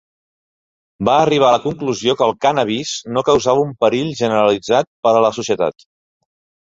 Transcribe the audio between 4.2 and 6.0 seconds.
generalitzat per a la societat.